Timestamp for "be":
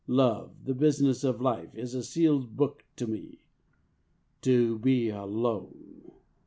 4.79-5.09